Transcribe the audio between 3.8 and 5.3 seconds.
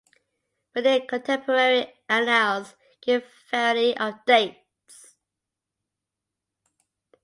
of dates.